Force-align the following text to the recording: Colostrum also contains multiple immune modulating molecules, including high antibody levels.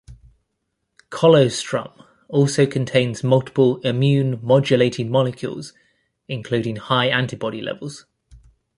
Colostrum 1.11 1.91
also 2.27 2.65
contains 2.65 3.23
multiple 3.23 3.77
immune 3.81 4.39
modulating 4.41 5.11
molecules, 5.11 5.73
including 6.27 6.77
high 6.77 7.09
antibody 7.09 7.61
levels. 7.61 8.07